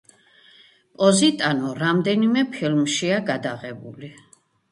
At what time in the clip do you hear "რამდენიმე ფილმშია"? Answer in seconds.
1.81-3.21